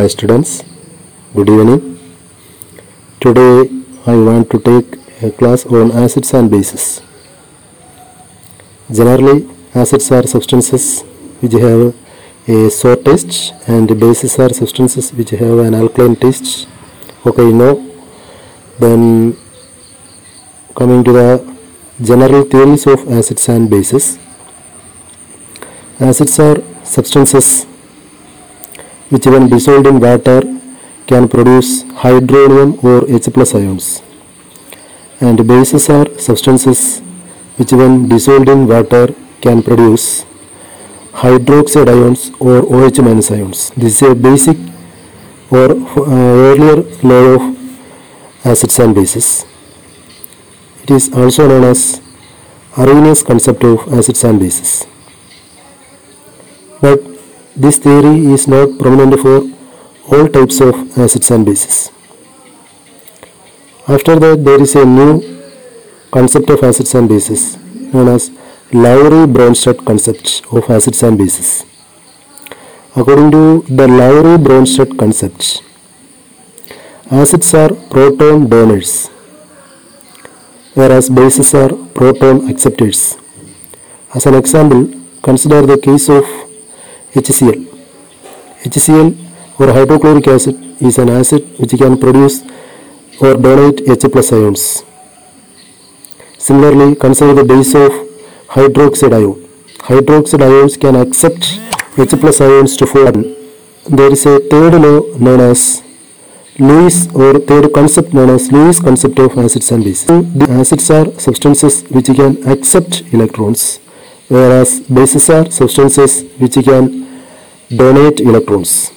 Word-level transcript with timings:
Hi 0.00 0.06
students, 0.06 0.64
good 1.34 1.50
evening. 1.54 1.80
Today 3.20 3.68
I 4.06 4.14
want 4.28 4.48
to 4.52 4.58
take 4.58 4.96
a 5.22 5.30
class 5.30 5.66
on 5.66 5.92
acids 5.92 6.32
and 6.32 6.50
bases. 6.50 7.02
Generally, 8.90 9.46
acids 9.74 10.10
are 10.10 10.26
substances 10.26 11.02
which 11.40 11.52
have 11.52 11.94
a 12.48 12.70
sour 12.70 12.96
taste 12.96 13.52
and 13.66 13.88
bases 14.00 14.38
are 14.38 14.48
substances 14.60 15.12
which 15.12 15.32
have 15.42 15.58
an 15.66 15.74
alkaline 15.74 16.16
taste. 16.16 16.66
Okay, 17.26 17.52
know. 17.52 17.74
Then 18.78 19.36
coming 20.74 21.04
to 21.04 21.12
the 21.12 21.56
general 22.00 22.44
theories 22.44 22.86
of 22.86 23.06
acids 23.12 23.50
and 23.50 23.68
bases. 23.68 24.18
Acids 26.00 26.38
are 26.40 26.56
substances 26.84 27.66
which 29.10 29.26
when 29.26 29.48
dissolved 29.48 29.86
in 29.86 30.00
water 30.00 30.40
can 31.06 31.28
produce 31.28 31.82
hydronium 32.02 32.82
or 32.82 32.98
H 33.10 33.28
plus 33.34 33.54
ions. 33.54 34.02
And 35.20 35.46
bases 35.46 35.90
are 35.90 36.08
substances 36.18 37.00
which 37.56 37.72
when 37.72 38.08
dissolved 38.08 38.48
in 38.48 38.66
water 38.66 39.14
can 39.40 39.62
produce 39.62 40.24
hydroxide 41.12 41.88
ions 41.88 42.30
or 42.38 42.58
OH 42.62 43.02
minus 43.02 43.30
ions. 43.30 43.70
This 43.76 44.00
is 44.00 44.10
a 44.10 44.14
basic 44.14 44.56
or 45.50 45.72
uh, 45.72 46.04
earlier 46.06 46.76
law 47.02 47.34
of 47.34 47.42
acids 48.44 48.78
and 48.78 48.94
bases. 48.94 49.44
It 50.84 50.90
is 50.92 51.12
also 51.12 51.48
known 51.48 51.64
as 51.64 52.00
Arrhenius 52.76 53.24
concept 53.24 53.64
of 53.64 53.92
acids 53.92 54.22
and 54.22 54.38
bases. 54.38 54.86
But 56.80 57.09
this 57.62 57.76
theory 57.76 58.16
is 58.34 58.48
not 58.48 58.78
prominent 58.78 59.20
for 59.20 59.36
all 60.10 60.26
types 60.28 60.60
of 60.60 60.74
uh, 60.74 61.04
acids 61.04 61.30
and 61.30 61.44
bases. 61.44 61.90
After 63.86 64.18
that, 64.18 64.44
there 64.44 64.60
is 64.62 64.74
a 64.76 64.84
new 64.84 65.12
concept 66.10 66.48
of 66.48 66.62
acids 66.62 66.94
and 66.94 67.08
bases 67.08 67.58
known 67.92 68.08
as 68.08 68.30
Lowry-Bronsted 68.72 69.84
concept 69.84 70.42
of 70.50 70.70
acids 70.70 71.02
and 71.02 71.18
bases. 71.18 71.64
According 72.96 73.30
to 73.32 73.62
the 73.68 73.86
Lowry-Bronsted 73.86 74.96
concept, 74.98 75.62
acids 77.10 77.52
are 77.52 77.74
proton 77.94 78.48
donors, 78.48 79.08
whereas 80.74 81.10
bases 81.10 81.52
are 81.54 81.72
proton 81.98 82.48
acceptors. 82.48 83.18
As 84.14 84.24
an 84.24 84.34
example, 84.34 84.88
consider 85.22 85.66
the 85.66 85.78
case 85.78 86.08
of 86.08 86.24
HCl. 87.12 87.66
HCl 88.62 89.16
or 89.58 89.72
hydrochloric 89.72 90.28
acid 90.28 90.56
is 90.80 90.98
an 90.98 91.08
acid 91.08 91.42
which 91.58 91.76
can 91.76 91.98
produce 91.98 92.42
or 93.20 93.34
donate 93.34 93.80
H 93.88 94.04
plus 94.12 94.32
ions. 94.32 94.84
Similarly, 96.38 96.94
consider 96.96 97.34
the 97.34 97.44
base 97.44 97.74
of 97.74 97.92
hydroxide 98.48 99.12
ion. 99.12 99.34
Hydroxide 99.88 100.42
ions 100.42 100.76
can 100.76 100.96
accept 100.96 101.60
H 101.98 102.14
plus 102.20 102.40
ions 102.40 102.76
to 102.78 102.86
form. 102.86 103.36
There 103.88 104.12
is 104.12 104.24
a 104.26 104.38
third 104.48 104.74
law 104.74 105.00
known 105.18 105.40
as 105.40 105.82
Lewis 106.58 107.08
or 107.14 107.38
third 107.40 107.72
concept 107.72 108.12
known 108.12 108.30
as 108.30 108.52
Lewis 108.52 108.80
concept 108.80 109.18
of 109.18 109.36
acids 109.38 109.70
and 109.72 109.82
bases. 109.82 110.06
The 110.06 110.46
acids 110.50 110.90
are 110.90 111.10
substances 111.18 111.82
which 111.90 112.06
can 112.06 112.46
accept 112.46 113.02
electrons, 113.12 113.80
whereas 114.30 114.80
bases 114.80 115.28
are 115.28 115.50
substances 115.50 116.22
which 116.38 116.54
can 116.62 116.84
donate 117.68 118.20
electrons. 118.20 118.92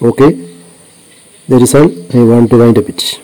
Okay, 0.00 0.32
that 1.48 1.62
is 1.62 1.74
all 1.74 1.90
I 2.14 2.22
want 2.22 2.50
to 2.50 2.58
wind 2.58 2.78
up 2.78 2.88
it. 2.88 3.20